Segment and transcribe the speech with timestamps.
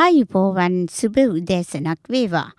[0.00, 2.50] ආයුබෝවන් සුබ උදෑසනක් වේවා.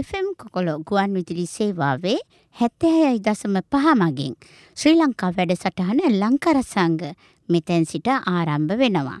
[0.00, 2.14] FM කොකොලො ගුවන් විදුලි සේවාවේ
[2.56, 4.36] හැත්තෑයයි දසම පහ මගින්
[4.76, 7.02] ශ්‍රී ලංකා වැඩසටහන ලංකරසංග
[7.48, 9.18] මෙතැන් සිට ආරම්භ වෙනවා.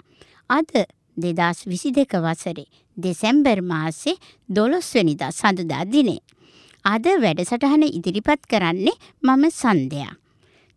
[0.50, 0.72] අද
[1.16, 2.66] දෙදස් විසි දෙක වසරේ
[2.96, 4.16] දෙසැම්බර් මාසේ
[4.48, 6.24] දොළොස්වනිදා සඳදා දිනේ.
[6.84, 10.16] අද වැඩසටහන ඉදිරිපත් කරන්නේ මම සන්ධයා.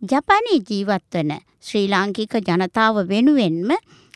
[0.02, 1.32] ජපානයේ ජීවත්වන
[1.62, 3.72] ශ්‍රී ලාංකික ජනතාව වෙනුවෙන්ම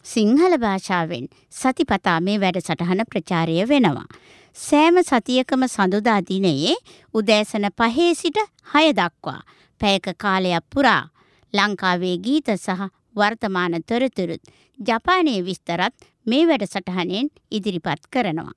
[0.06, 4.08] සිංහල භාෂාවෙන් සතිපතා මේ වැඩසටහන ප්‍රචාරය වෙනවා.
[4.56, 6.76] සෑම සතියකම සඳුදා දිනයේ
[7.14, 8.40] උදෑසන පහේ සිට
[8.74, 9.40] හය දක්වා
[9.82, 11.04] පැයක කාලයක් පුරා
[11.54, 12.84] ලංකාවේ ගීත සහ
[13.16, 14.44] වර්තමාන තොරතුරුත්
[14.80, 15.96] ජපානයේ විස්තරත්
[16.26, 18.54] මේ වැඩසටහනෙන් ඉදිරිපත් කරනවා.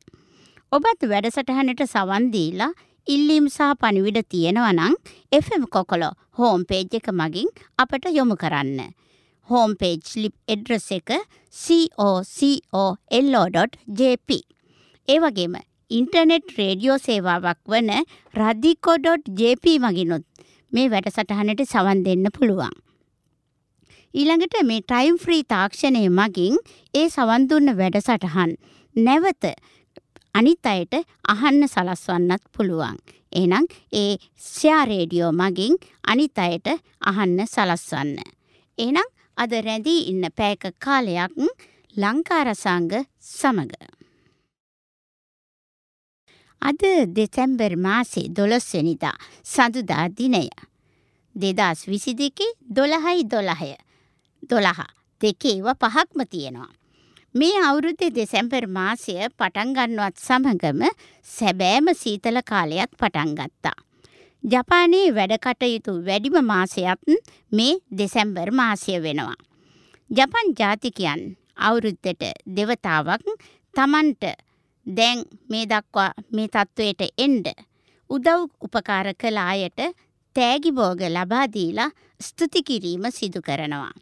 [0.72, 2.72] ඔබත් වැඩසටහනට සවන් දීලා
[3.06, 4.94] ඉල්ලීම් සහ පණිවිඩ තියෙනවා නම්
[5.32, 8.80] FM කොකොලෝ හෝම් පේජ් එක මගින් අපට යොමු කරන්න.
[9.48, 11.10] හෝම් පේජ් ලිප් එඩ්‍රස් එක
[12.72, 14.30] cocollo.jp.
[15.08, 15.54] ඒ වගේම
[15.90, 17.90] ඉන්ටර්නෙට් රේඩියෝ සේවාවක් වන
[18.34, 20.24] රදිකෝ.jp මගිනුත්
[20.72, 22.74] මේ වැඩසටහනට සවන් දෙන්න පුළුවන්.
[24.14, 26.54] ඊළඟට මේ ටයිම් ෆ්‍රී තාක්ෂණය මගින්
[26.94, 28.52] ඒ සවන් දුන්න වැඩසටහන්
[28.96, 29.44] නැවත
[30.34, 30.94] අනිත් අයට
[31.28, 32.96] අහන්න සලස්වන්නත් පුළුවන්.
[33.32, 34.12] එහෙනම් ඒ
[34.46, 36.66] ෂෙයා රේඩියෝ මගින් අනිත් අයට
[37.02, 38.18] අහන්න සලස්වන්න.
[38.78, 41.32] එහෙනම් අද රැඳී ඉන්න පැයක කාලයක්
[41.94, 43.72] ලංකාරසංග සමග.
[46.62, 46.82] අද
[47.16, 50.48] දෙසැම්බර් මාසේ දොළොස්වනිදා සඳුදා දිනය.
[51.34, 53.72] දෙදස් විසි දෙකේ දොළහයි දොළහය.
[54.42, 54.82] දොළහ
[55.20, 56.72] දෙකේව පහක්ම තියෙනවා.
[57.34, 60.80] මේ අවුරුද්දේ දෙසැම්බර් මාසය පටන්ගන්නවත් සමඟම
[61.26, 63.76] සැබෑම සීතල කාලයක් පටන් ගත්තා.
[64.46, 67.00] ජපානයේ වැඩකටයුතු වැඩිම මාසයත්
[67.52, 69.38] මේ දෙසැම්බර් මාසය වෙනවා.
[70.10, 71.22] ජපන් ජාතිකයන්
[71.58, 72.22] අවුරුද්දට
[72.56, 73.24] දෙවතාවක්
[73.74, 74.24] තමන්ට
[74.86, 77.48] දැන් මේ දක්වා මේ තත්ත්වයට එන්ඩ
[78.10, 79.80] උදව් උපකාර කළ අයට
[80.36, 83.92] තෑගිබෝග ලබාදීලා ස්තුති කිරීම සිදු කරනවා.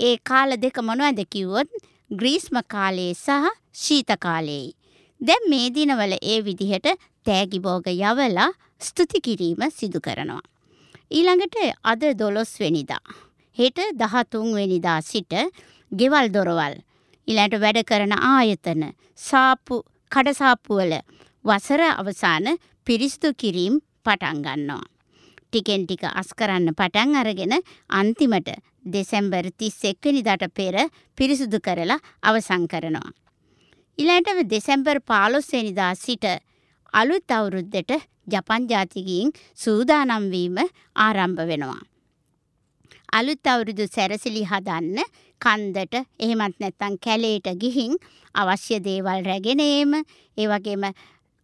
[0.00, 1.70] ඒ කාල දෙක මොනවද කිව්වොත්
[2.10, 3.50] ග්‍රීස්ම කාලයේ සහ
[3.82, 4.76] ශීත කාලයේයි.
[5.20, 6.86] දැන් මේ දිනවල ඒ විදිහට
[7.26, 8.50] තෑගිබෝග යවලා
[8.80, 10.42] ස්තුති කිරීම සිදු කරනවා.
[11.10, 13.04] ඊළඟට අද දොළොස් වෙනිදා.
[13.58, 15.32] හෙට දහතුන් වෙනිදා සිට
[15.92, 16.74] ගෙවල් දොරවල්.
[17.28, 18.82] ඉලට වැඩ කරන ආයතන
[19.18, 19.76] සාප්පු
[20.12, 20.94] කඩසාප්පුවල
[21.44, 22.46] වසර අවසාන
[22.86, 24.82] පිරිස්තු කිරීම් පටන්ගන්නවා.
[25.46, 27.54] ටිකෙන් ටික අස් කරන්න පටන් අරගෙන
[27.90, 28.50] අන්තිමට
[28.86, 30.76] දෙසැම්බර් තිස් එක්වනිදට පෙර
[31.18, 33.10] පිරිසුදු කරලා අවසං කරනවා.
[33.98, 36.26] ඉලටව දෙසැම්බර් පාලොස්වනිදා සිට
[36.92, 37.92] අලුත් අවුරුද්දට
[38.26, 40.56] ජපන් ජාතිකයින් සූදානම්වීම
[40.96, 41.82] ආරම්භ වෙනවා.
[43.12, 44.98] අලුත් අවුරුදු සැරසිලි හදන්න
[45.40, 47.94] කන්දට එහෙමත් නැත්තං කැලේට ගිහින්
[48.34, 49.94] අවශ්‍ය දේවල් රැගෙනේම
[50.36, 50.84] ඒ වගේම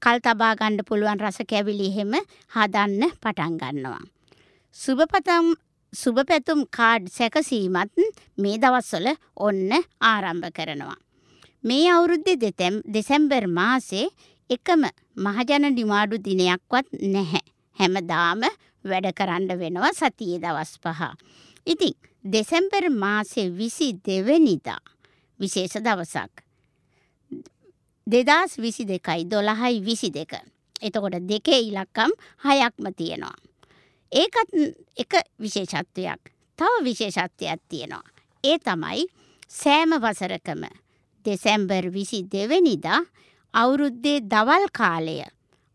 [0.03, 2.13] කල් තබා ගණ්ඩ පුළුවන් රස කැවිලි එහෙම
[2.57, 4.05] හදන්න පටන් ගන්නවා.
[4.77, 5.55] සුභපතම්
[5.93, 8.07] සුභ පැතුම් කාඩ් සැකසීමත්
[8.39, 9.09] මේ දවස්වල
[9.39, 9.71] ඔන්න
[10.03, 10.99] ආරම්භ කරනවා.
[11.65, 14.07] මේ අවුරුද්දේ දෙතැම් දෙසැම්බර් මාසේ
[14.51, 14.83] එකම
[15.17, 17.45] මහජන නිවාඩු දිනයක්වත් නැහැ.
[17.79, 18.43] හැමදාම
[18.85, 21.01] වැඩ කරන්න වෙනවා සතියේ දවස් පහ.
[21.67, 24.83] ඉතින් දෙසැම්බර් මාසේ විසි දෙවනිදා
[25.41, 26.45] විශේෂ දවසක්.
[28.07, 30.33] දෙදස් විසි දෙකයි දොළහයි විසි දෙක.
[30.83, 32.13] එතකොට දෙකේ ඉලක්කම්
[32.45, 33.37] හයක්ම තියෙනවා.
[34.13, 34.51] ඒකත්
[34.97, 38.05] එක විශේෂත්වයක් තව විශේෂත්වයක් තියෙනවා.
[38.45, 39.07] ඒ තමයි
[39.51, 40.63] සෑම වසරකම
[41.25, 43.03] දෙසැම්බර් විසි දෙවනිදා
[43.57, 45.17] අවුරුද්දේ දවල් කාලය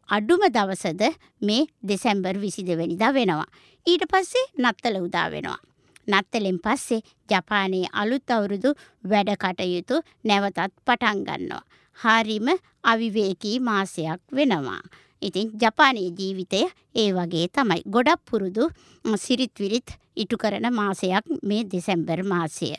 [0.10, 1.04] අඩුම දවසද
[1.42, 3.50] මේ දෙසැම්බර් විසි දෙවැනිදා වෙනවා.
[3.86, 5.60] ඊට පස්සේ නත්තල උදා වෙනවා.
[6.08, 8.72] නත්තලෙන් පස්සේ ජපානයේ අලුත් අවුරුදු
[9.04, 11.64] වැඩ කටයුතු නැවතත් පටන් ගන්නවා.
[12.00, 12.48] හරිම
[12.84, 14.82] අවිවේකී මාසයක් වෙනවා.
[15.22, 16.62] ඉතින් ජපානයේ ජීවිතය
[16.96, 17.82] ඒ වගේ තමයි.
[17.88, 18.70] ගොඩක් පුරුදු
[19.18, 22.74] සිරිත් විරිත් ඉටු කරන මාසයක් මේ දෙසැම්බර් මාසය.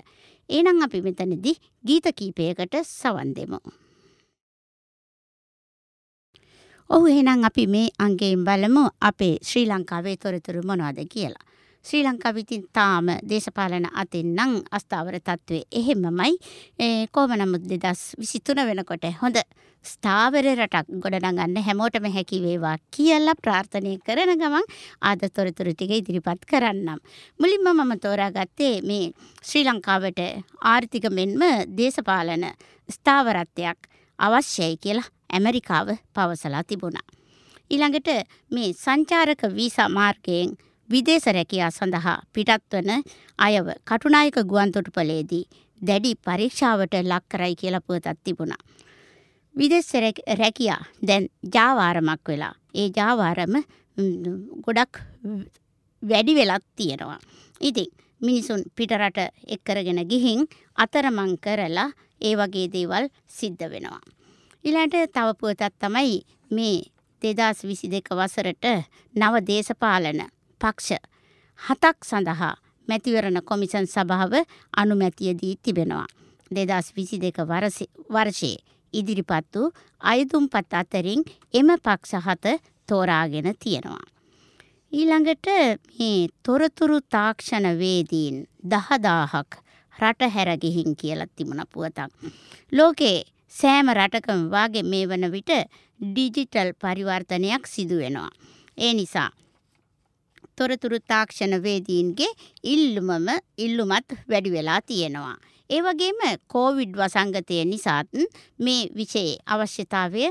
[0.51, 3.61] ඒනම් අපි මෙතනදී ගීත කීපයකට සවන් දෙමු.
[6.93, 11.45] ඔහු එහෙනම් අපි මේ අංගයෙන් බලමු අපේ ශ්‍රී ලංකාවේ තොරතුරු මොනවද කියලා.
[11.85, 16.35] ශ්‍රී ලංකාව ඉතින් තාම දේශපාලන අතින් නම් අස්ථාවර තත්ත්වයේ එහෙමමයි.
[16.79, 19.39] ඒ කොහොම නමුත් 2023 වෙනකොට හොඳ
[19.85, 24.69] ස්ථාවර රටක් ගොඩනගන්න හැමෝටම හැකි වේවා කියලා ප්‍රාර්ථනා කරන ගමන්
[25.03, 27.01] ආද තොරතුරු ටික ඉදිරිපත් කරන්නම්.
[27.41, 29.07] මුලින්ම මම තෝරාගත්තේ මේ
[29.43, 30.21] ශ්‍රී ලංකාවට
[30.67, 31.41] ආර්ථික මෙන්ම
[31.81, 32.47] දේශපාලන
[32.89, 33.81] ස්ථාවරත්වයක්
[34.23, 37.07] අවශ්‍යයි කියලා ඇමරිකාව පවසලා තිබුණා.
[37.71, 38.11] ඊළඟට
[38.51, 40.53] මේ සංචාරක වීසා මාර්ගයෙන්
[40.89, 42.91] විදේශ රැකියා සඳහා පිටත්වන
[43.39, 45.45] අයව කටුනායක ගුවන්තොටුපලේදී
[45.81, 48.63] දැඩි පරීක්ෂාවට ලක් කරයි කියලා පුවතක් තිබුණා.
[49.55, 49.89] විදෙස්
[50.35, 51.25] රැකියා දැන්
[51.55, 52.55] ජාවාරමක් වෙලා.
[52.75, 53.55] ඒ ජාවාරම
[54.67, 54.95] ගොඩක්
[56.03, 57.19] වැඩි වෙලත් තියෙනවා.
[57.61, 57.91] ඉතින්
[58.23, 60.47] මිනිසුන් පිටරට එක්කරගෙන ගිහින්
[60.77, 61.91] අතරමං කරලා
[62.21, 64.01] ඒ වගේ දේවල් සිද්ධ වෙනවා.
[64.65, 66.19] ඊළඟට තව පුවතක් තමයි
[66.51, 66.83] මේ
[67.23, 68.67] දෙදස් විසි දෙක වසරට
[69.15, 70.21] නව දේශපාලන
[70.61, 71.01] පක්ෂ
[71.59, 72.55] හතක් සඳහා
[72.89, 74.33] මැතිවරණ කොමිසන් සභාව
[74.73, 76.07] අනුමැතිය දී තිබෙනවා.
[76.51, 77.39] දෙදස් විසි දෙක
[78.11, 78.63] වර්ෂයේ
[78.95, 81.23] ඉදිරිපත් වූ අයුතුම්පත් අතරින්
[81.55, 82.45] එම පක්ෂ හත
[82.89, 84.12] තෝරාගෙන තියෙනවා.
[84.93, 85.49] ඊළඟට
[85.99, 88.35] මේ තොරතුරු තාක්ෂණ වේදීන්
[88.65, 89.53] දහදාහක්
[89.95, 92.11] රට හැරගිහින් කියලා තිබුණ පුවතක්.
[92.73, 93.19] ලෝකේ
[93.55, 95.53] සෑම රටකම වාගේ මේ වන විට
[96.01, 98.31] ඩිජිටල් පරිවර්තනයක් සිදු වෙනවා.
[98.79, 99.31] ඒ නිසා
[100.57, 102.31] තොරතුරු තාක්ෂණ වේදීන්ගේ
[102.65, 103.29] ඉල්ලුමම
[103.59, 105.37] ඉල්ලුමත් වැඩි වෙලා තියෙනවා.
[105.71, 108.09] ඒ වගේම කෝවිඩ් වසංගතය නිසාත්
[108.59, 110.25] මේ විෂයේ අවශ්‍යතාවය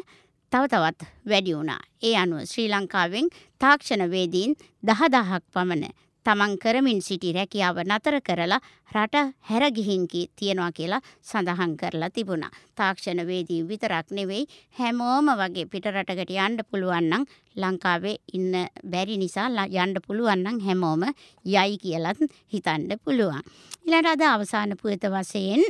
[0.51, 1.81] තව තවත් වැඩි වුණා.
[2.03, 3.27] ඒ අනුව ශ්‍රී ලංකාවෙන්
[3.61, 5.93] තාක්ෂණ වේදීන් දහදහක් පමණ
[6.25, 8.59] තමන් කරමින් සිටි රැකියාව නතර කරලා
[8.91, 12.51] රට හැර ගිහින් තියනවා කියලා සඳහන් කරලා තිබුණා.
[12.75, 14.43] තාක්ෂණ වේදී විතරක් නෙවෙයි
[14.75, 17.23] හැමෝම වගේ පිටරටකට යන්න පුළුවන් නම්
[17.55, 18.53] ලංකාවේ ඉන්න
[18.85, 21.07] බැරි නිසා යන්න පුළුවන් නම් හැමෝම
[21.45, 22.19] යයි කියලත්
[22.53, 23.41] හිතන්න පුළුවන්.
[23.85, 25.63] ඊළඟට අද අවසාන පුවත වශයෙන්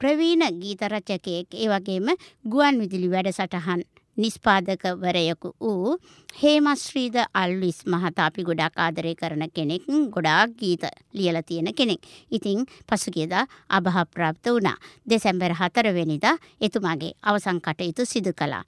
[0.00, 2.08] ප්‍රවීණ ගීත රචකයෙක් ඒ වගේම
[2.44, 3.84] ගුවන් විදුලි වැඩසටහන්
[4.16, 5.96] නිස්පාදකවරයකු වූ
[6.34, 12.00] හේමශ්‍රීද අල්විස් මහතා අපි ගොඩක් ආදරය කරන කෙනෙක් ගොඩාක් ගීත ලියලා තියෙන කෙනෙක්.
[12.30, 14.78] ඉතින් පසුගියදා අභාප්‍රාප්ත වුණා.
[15.06, 18.64] දෙසැම්බර් 4 වෙනිදා එතුමාගේ අවසන් කටයුතු සිදු කළා.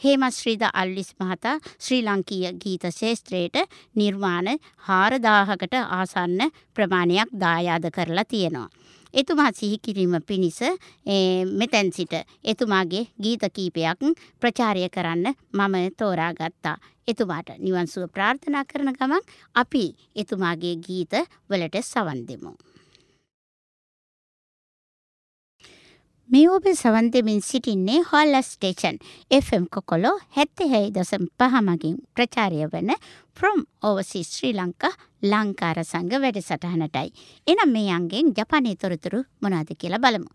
[0.00, 3.56] හේමශ්‍රීද අල්විස් මහතා ශ්‍රී ලංකීය ගීත ශේෂ්ත්‍රයට
[3.94, 4.50] නිර්මාණ
[4.88, 8.68] 4000කට ආසන්න ප්‍රමාණයක් දායාද කරලා තියෙනවා.
[9.14, 10.60] එතුමා සිහි කිරීම පිණිස
[11.54, 12.14] මෙතැන් සිට
[12.44, 14.00] එතුමාගේ ගීත කීපයක්
[14.40, 16.76] ප්‍රචාරය කරන්න මම තෝරාගත්තා.
[17.08, 19.22] එතුමාට නිවන් සුව ප්‍රාර්ථනා කරන ගමන්
[19.54, 19.84] අපි
[20.16, 21.14] එතුමාගේ ගීත
[21.50, 22.52] වලට සවන් දෙමු.
[26.28, 28.96] මේ ඔබ සවන් දෙමින් සිටින්නේ හොල්ල ස්ටේෂන්
[29.32, 32.90] FM කොකොලෝ හැත්තහැයි දසම් පහමගින් ප්‍රචාරය වන
[33.36, 34.90] from overseas ශ්‍රී ලංකා
[35.24, 37.08] ලංකාර සංග වැඩසටහනටයි.
[37.46, 40.28] එනම් මේ අන්ගෙන් ජපානයේ තොරතුරු මොනවද කියලා බලමු.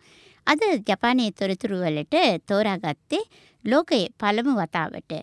[0.48, 2.16] අද ජපානයේ තොරතුරු වලට
[2.48, 3.22] තෝරාගත්තේ
[3.66, 5.14] ලෝකයේ පළමු වතාවට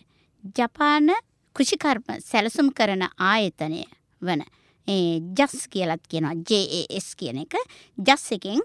[0.55, 1.11] ජපාන
[1.56, 3.82] කෘෂිකර්ම සැලසුම් කරන ආයතනය
[4.23, 4.46] වන
[4.88, 7.58] ජස් කියලත් කියනවා JAS කියන එක
[7.99, 8.62] ජස් එකෙන්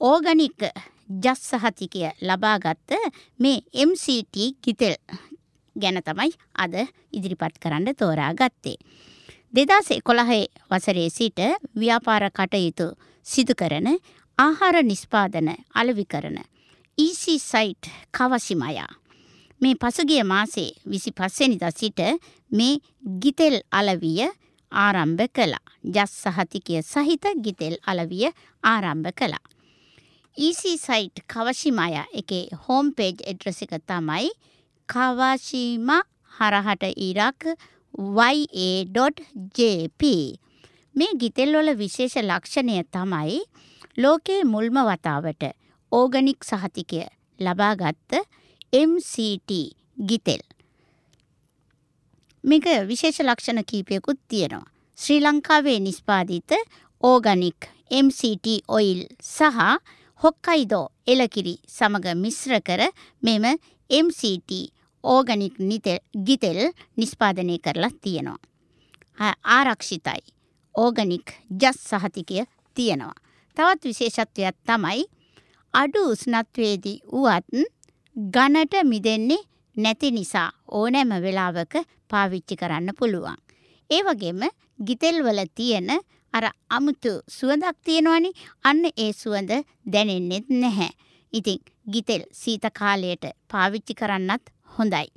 [0.00, 0.62] ඕගනික්
[1.20, 2.94] ජස් සහතිකය ලබාගත්ත
[3.38, 4.94] මේ MCT ගිතෙල්
[5.76, 6.74] ගැන තමයි අද
[7.12, 8.78] ඉදිරිපත් කරන්න තෝරා ගත්තේ.
[9.52, 11.40] දෙදස් එකොළහේ වසරේ සිට
[11.74, 12.96] ව්‍යාපාර කටයුතු
[13.26, 13.88] සිදු කරන
[14.38, 16.38] ආහාර නිස්පාදන අලවි කරන
[16.98, 18.88] EC සයිට් කවසිමයා.
[19.60, 22.00] මේ පසුගිය මාසේ විසි පස්සෙනිද සිට
[22.50, 22.80] මේ
[23.18, 24.30] ගිතෙල් අලවිය
[24.72, 25.64] ආරම්භ කළා.
[25.84, 28.30] ජස් සහතිකය සහිත ගිතෙල් අලවිය
[28.64, 29.44] ආරම්භ කළා.
[30.36, 34.30] EC සයිට් කවශිමය එකේ හෝම් පේජ් එඩ්‍රස එක තමයි
[34.88, 35.90] කවාශීම
[36.38, 37.40] හරහට ඉරක්
[38.18, 40.02] ya.jp
[40.94, 43.40] මේ ගිතෙල්වල විශේෂ ලක්ෂණය තමයි
[43.96, 45.42] ලෝකයේ මුල්ම වතාවට
[45.92, 47.02] ඕගනික් සහතිකය
[47.40, 48.12] ලබාගත්ත
[48.72, 49.50] MCT
[50.08, 50.42] ගිතෙල්.
[52.44, 54.70] මේක විශේෂ ලක්ෂණ කීපයකුත් තියෙනවා.
[54.98, 56.50] ශ්‍රී ලංකාවේ නිස්පාදිත
[57.02, 59.58] ඕගනික් MCT ඔයිල් සහ
[60.22, 62.82] හොක්කයිදෝ එලකිරි සමග මිශ්‍ර කර
[63.22, 63.44] මෙම
[63.90, 64.50] MCT
[65.04, 65.54] ඕගනික්
[66.26, 66.60] ගිතෙල්
[66.96, 68.38] නිස්පාදනය කරලා තියෙනවා.
[69.44, 70.22] ආරක්ෂිතයි.
[70.74, 71.26] ඕගනික්
[71.60, 72.44] ජස් සහතිකය
[72.76, 73.14] තියෙනවා.
[73.56, 75.04] තවත් විශේෂත්වයක් තමයි
[75.74, 77.46] අඩු උස්නත්වේදී වුවත්
[78.16, 79.44] ගණට මිදෙන්නේ
[79.76, 81.74] නැති නිසා ඕනෑම වෙලාවක
[82.08, 83.38] පාවිච්චි කරන්න පුළුවන්.
[83.90, 84.40] ඒ වගේම
[84.86, 85.90] ගිතෙල්වල තියෙන
[86.34, 89.52] අර අමුතු සුවඳක් තියෙනවනේ අන්න ඒ සුවඳ
[89.92, 90.90] දැනෙන්නෙත් නැහැ.
[91.32, 91.60] ඉතින්
[91.92, 94.44] ගිතෙල් සීත කාලයට පාවිච්චි කරන්නත්
[94.76, 95.08] හොඳයි.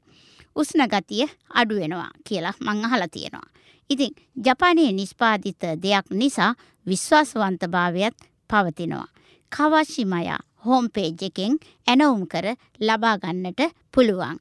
[0.55, 3.48] උෂ්ණ ගතිය අඩු වෙනවා කියලා මං අහලා තියෙනවා.
[3.89, 4.13] ඉතින්
[4.45, 6.53] ජපානයේ නිෂ්පාදිත දෙයක් නිසා
[6.88, 8.17] විශ්වාසවන්තභාවයත්
[8.50, 9.07] පවතිනවා.
[9.51, 13.62] කවශිමයා හෝම් පේජ් එකෙන් ඇනවුම් කර ලබා ගන්නට
[13.93, 14.39] පුළුවන්.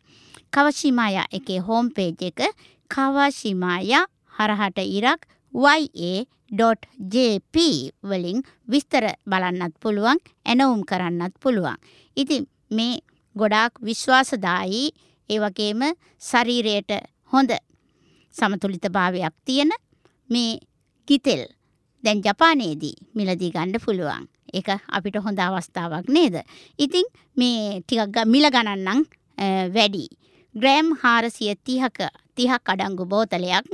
[0.51, 2.41] කවශිමයා එකේ හෝම් පේජ් එක
[2.91, 7.57] කවශිමයා හරහට ඉරක් ya.jp
[8.03, 11.77] වලින් විස්තර බලන්නත් පුළුවන් ඇනවුම් කරන්නත් පුළුවන්.
[12.17, 13.01] ඉතින් මේ
[13.37, 14.91] ගොඩාක් විශ්වාසදායී
[15.31, 15.81] ඒ වගේම
[16.21, 16.91] ශරීරයට
[17.33, 17.51] හොඳ
[18.35, 19.71] සමතුලිත භාවයක් තියෙන
[20.31, 20.59] මේ
[21.09, 21.47] ගිතෙල්
[22.05, 24.29] දැන් ජපානයේදී මිලදී ගන්න පුළුවන්.
[24.53, 26.37] ඒක අපිට හොඳ අවස්ථාවක් නේද.
[26.79, 27.07] ඉතින්
[27.37, 29.01] මේ ටිකක් මිල ගණන්නම්
[29.75, 30.07] වැඩි.
[30.55, 31.99] ග්‍රෑම් හාරසිය තිහක
[32.37, 33.67] තිහක් අඩංගු බෝතලයක්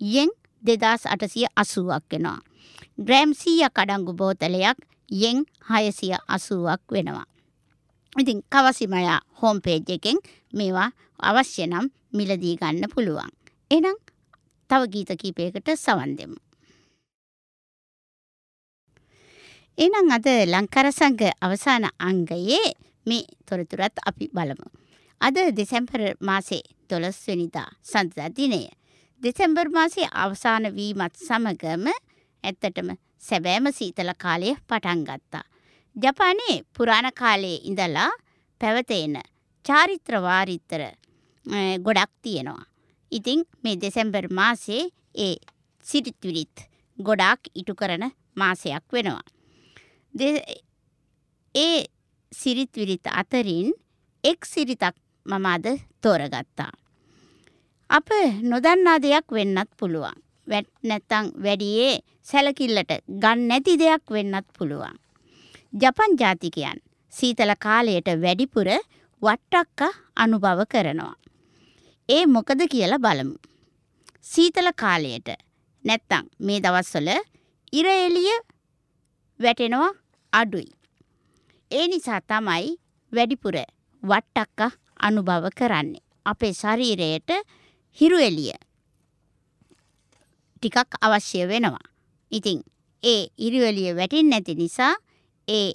[0.00, 0.30] යෙන්
[0.62, 2.40] දෙදස් අටසිය අසුවක් වෙනවා.
[2.98, 4.78] ග්‍රෑම් සීය කඩංගු බෝතලයක්
[5.10, 7.26] යෙන් හයසිය අසුවක් වෙනවා.
[8.16, 10.18] ඉතින් කවසිමයා හෝම් පේජ් එකෙන්
[10.52, 10.90] මේවා
[11.20, 13.30] අවශ්‍ය නම් මිලදී ගන්න පුළුවන්.
[13.70, 13.98] එනම්
[14.70, 16.36] තව ගීත කීපයකට සවන් දෙමු.
[19.78, 22.72] එනම් අද ලංකරසංග අවසාන අංගයේ
[23.06, 24.68] මේ තොරතුරත් අපි බලමු.
[25.20, 28.62] අද දෙසැම්පර් මාසේ දොළොස්වනිදා සඳදා දිනය.
[29.22, 31.84] දෙසැම්බර් මාසේ අවසාන වීමත් සමගම
[32.44, 32.88] ඇත්තටම
[33.20, 35.44] සැබෑම සීතල කාලය පටන් ගත්තා.
[35.96, 38.10] ජපානයේ පුරාණ කාලයේ ඉඳලා
[38.60, 39.20] පැවතෙන
[39.64, 40.82] චාරිත්‍ර වාරිත්‍ර
[41.78, 42.64] ගොඩක් තියෙනවා.
[43.12, 44.82] ඉතින් මේ දෙසැම්බර් මාසේ
[45.18, 45.34] ඒ
[45.84, 46.56] සිරිත්විරිත්
[46.98, 48.04] ගොඩාක් ඉටු කරන
[48.34, 49.35] මාසයක් වෙනවා.
[51.54, 51.86] ඒ
[52.32, 53.68] සිරිත්විරිත් අතරින්
[54.24, 54.96] එක් සිරිතක්
[55.26, 55.66] මම අද
[56.02, 56.72] තෝරගත්තා.
[57.90, 58.08] අප
[58.42, 60.16] නොදන්නා දෙයක් වෙන්නත් පුළුවන්.
[60.46, 62.92] වැට් නැත්තං වැඩියේ සැලකිල්ලට
[63.22, 64.96] ගන්න නැති දෙයක් වෙන්නත් පුළුවන්.
[65.72, 66.78] ජපන් ජාතිකයන්
[67.12, 68.68] සීතල කාලයට වැඩිපුර
[69.22, 69.80] වට්ටක්ක
[70.16, 71.14] අනුභව කරනවා.
[72.08, 73.36] ඒ මොකද කියලා බලමු.
[74.22, 75.28] සීතල කාලයට
[75.84, 77.08] නැත්තං මේ දවස්වල
[77.72, 78.36] ඉර එළිය
[79.40, 79.92] වැටෙනවා
[80.40, 80.70] අඩුයි.
[81.70, 82.76] ඒ නිසා තමයි
[83.12, 83.56] වැඩිපුර
[84.02, 84.60] වට්ටක්ක
[85.00, 86.04] අනුභව කරන්නේ.
[86.26, 87.30] අපේ ශරීරයට
[87.98, 88.54] හිරු එළිය
[90.56, 91.86] ටිකක් අවශ්‍ය වෙනවා.
[92.32, 92.58] ඉතින්
[93.02, 94.94] ඒ හිරු එළිය වැටෙන්නේ නැති නිසා
[95.48, 95.70] ඒ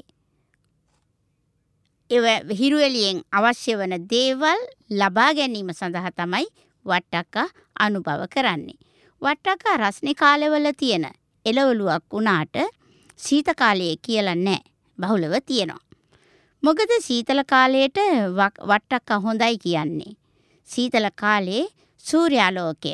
[2.51, 6.47] හිරු එළියෙන් අවශ්‍ය වන දේවල් ලබා ගැනීම සඳහා තමයි
[6.85, 7.35] වට්ටක්ක
[7.77, 8.79] අනුභව කරන්නේ.
[9.21, 11.05] වට්ටක්ක රස්නේ කාලවල තියෙන
[11.45, 12.55] එළවලුවක් වුණාට
[13.21, 14.63] සීත කාලයේ කියලා නැහැ.
[14.97, 15.81] බහුලව තියෙනවා.
[16.63, 17.97] මොකද සීතල කාලයට
[18.37, 20.17] වට්ටක්ක හොඳයි කියන්නේ.
[20.69, 21.63] සීතල කාලේ
[22.05, 22.91] සූර්යාලෝකය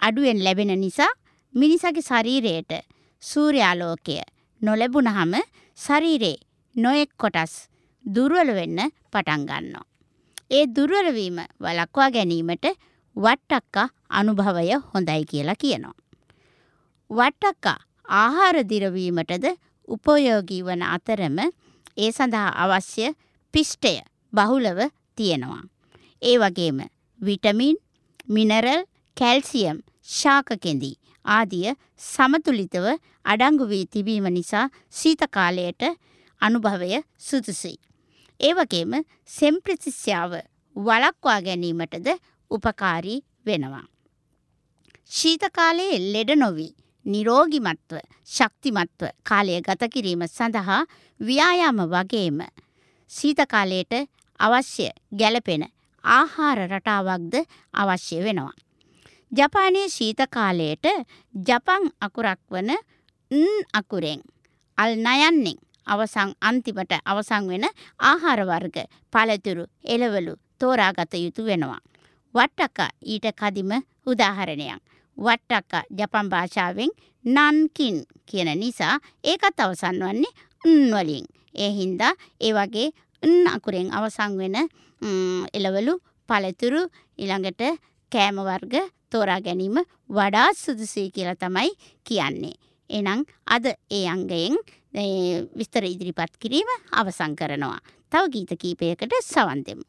[0.00, 1.12] අඩුවෙන් ලැබෙන නිසා
[1.54, 2.72] මිනිසගේ ශරීරයට
[3.22, 4.16] සූර්යාලෝකය
[4.60, 5.34] නොලැබුණහම
[5.78, 6.36] ශරීරේ
[6.74, 7.54] නොයෙක් කොටස්
[8.04, 8.78] දුර්වල වෙන්න
[9.12, 9.86] පටන් ගන්නවා.
[10.50, 12.66] ඒ දුර්වල වීම වළක්වා ගැනීමට
[13.16, 15.96] වට්ටක්කා අනුභවය හොඳයි කියලා කියනවා.
[17.10, 17.78] වට්ටක්කා
[18.10, 19.46] ආහාර දිරවීමටද
[19.88, 21.38] උපයෝගී වන අතරම
[21.96, 23.06] ඒ සඳහා අවශ්‍ය
[23.54, 23.94] පිෂ්ටය
[24.32, 24.80] බහුලව
[25.16, 25.62] තියෙනවා.
[26.22, 26.80] ඒ වගේම
[27.20, 27.76] විටමින්,
[28.28, 28.80] මිනරල්,
[29.16, 30.92] කැල්සියම්, ශාකකෙඳි
[31.24, 31.68] ආදිය
[32.04, 32.86] සමතුලිතව
[33.24, 35.82] අඩංගු වී තිබීම නිසා සීත කාලයට
[36.40, 37.78] අනුභවය සුදුසුයි.
[38.40, 38.92] ඒ වගේම
[39.28, 40.32] සෙම්ප්‍රතිස්යාව
[40.76, 42.08] වළක්වා ගැනීමටද
[42.50, 43.86] උපකාරී වෙනවා.
[45.10, 46.68] ශීත කාලයේ ලෙඩ නොවි
[47.12, 47.98] නිරෝගිමත්ව
[48.28, 50.80] ශක්තිමත්ව කාලය ගත කිරීම සඳහා
[51.20, 52.40] ව්‍යායාම වගේම
[53.10, 53.94] සීත කාලයට
[54.40, 55.64] අවශ්‍ය ගැළපෙන
[56.04, 57.34] ආහාර රටාවක්ද
[57.74, 58.54] අවශ්‍ය වෙනවා.
[59.32, 60.86] ජපානයේ ශීත කාලයට
[61.34, 62.70] ජපන් අකුරක් වන
[63.30, 64.20] න් අකුරෙන්
[64.78, 67.66] අල් නයන්නෙන් අවසන් අන්තිමට අවසන් වෙන
[68.00, 68.76] ආහාර වර්ග
[69.12, 71.80] පළතුරු එළවලු තෝරාගත යුතු වෙනවා.
[72.34, 73.70] වට්ටක ඊට කදිම
[74.06, 74.80] උදාහරණයක්.
[75.16, 76.92] වට්ටක්ක ජපන් භාෂාවෙන්
[77.24, 80.32] නන්කින් කියන නිසා ඒකත් අවසන් වන්නේ
[80.64, 81.26] න් වලින්.
[81.54, 82.88] ඒ හින්දා ඒ වගේ
[83.22, 84.56] න් අකුරෙන් අවසන් වෙන
[85.52, 85.94] එළවලු
[86.28, 86.82] පළතුරු
[87.18, 87.62] ඊළඟට
[88.12, 88.74] කෑම වර්ග
[89.10, 89.78] තෝරා ගැනීම
[90.10, 91.70] වඩා සුදුසුයි කියලා තමයි
[92.06, 92.56] කියන්නේ.
[92.90, 94.56] එහෙනම් අද ඒ අංගයෙන්
[95.58, 97.80] විස්තර ඉදිරිපත් කිරීම අවසන් කරනවා.
[98.12, 99.84] තව ගීත කීපයකට සවන් දෙමු.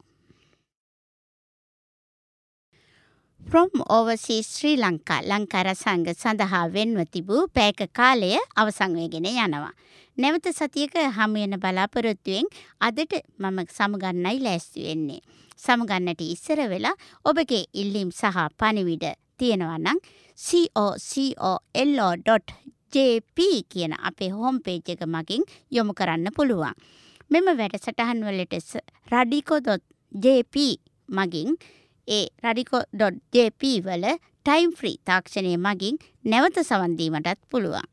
[3.49, 9.73] From Overseas ශ්‍රී ලංකා ලංකාර සංග සඳහා වෙන්ව තිබූ පෑක කාලය අවසන් වෙගෙන යනවා.
[10.17, 12.47] නැවත සතියක හමු වෙන බලාපොරොත්තුවෙන්
[12.81, 15.21] අදට මම සමුගන්නයි ලෑස්ති වෙන්නේ.
[15.59, 16.95] සමුගන්නට ඉස්සර වෙලා
[17.25, 19.05] ඔබගේ ඉල්ලීම් සහ පණිවිඩ
[19.39, 19.99] තියෙනවා නම්
[21.73, 23.37] co.lo.jp
[23.71, 26.75] කියන අපේ හෝම් පේජ් එක මගින් යොමු කරන්න පුළුවන්.
[27.31, 28.55] මෙම වැඩසටහන් වලට
[29.13, 30.55] radiko.jp
[31.09, 31.49] මගින්
[32.07, 34.05] ඒ රඩිකෝ.ජප වල
[34.45, 37.87] ටයිම් ෆ්‍රී තාක්ෂණය මගින් නැවත සවන් දීමටත් පුළුවන්.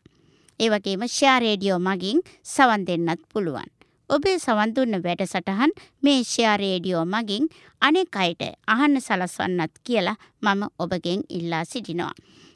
[0.60, 3.68] ඒ වගේම ෂෙයා රේඩියෝ මගින් සවන් දෙන්නත් පුළුවන්.
[4.10, 5.72] ඔබේ සවන් දුන්න වැඩසටහන්
[6.02, 7.48] මේ ෂෙයා රේඩියෝ මගින්
[7.82, 12.14] අනෙක් අයට අහන්න සලස්වන්නත් කියලා මම ඔබගෙන් ඉල්ලා සිටිනවා.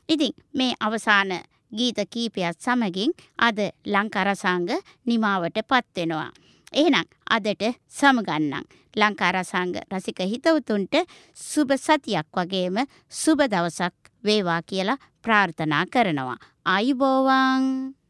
[0.09, 1.32] ඉතින් මේ අවසාන
[1.73, 4.71] ගීත කීපයක් සමගින් අද ලංකරසංග
[5.06, 6.30] නිමාවට පත්වෙනවා.
[6.73, 8.64] එහෙනම් අදට සමගන්නම්.
[8.97, 10.95] ලංකාරසංග රසික හිතවතුන්ට
[11.35, 12.76] සුබ සතියක් වගේම
[13.12, 16.38] සුබ දවසක් වේවා කියලා ප්‍රාර්ථනා කරනවා.
[16.67, 18.01] ආයුබෝවන්!